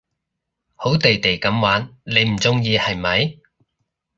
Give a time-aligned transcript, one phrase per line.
[0.75, 3.37] 好地地噉玩你唔中意係咪？